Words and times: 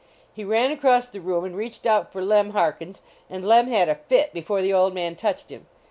He 0.33 0.43
ran 0.43 0.71
across 0.71 1.07
the 1.07 1.21
room 1.21 1.43
and 1.45 1.55
reached 1.55 1.85
out 1.85 2.11
for 2.11 2.23
Lem 2.23 2.53
Harkins, 2.53 3.03
and 3.29 3.45
Lem 3.47 3.67
had 3.67 3.87
a 3.87 3.93
fit 3.93 4.33
be 4.33 4.41
fore 4.41 4.63
the 4.63 4.73
old 4.73 4.95
man 4.95 5.15
touched 5.15 5.51
him. 5.51 5.67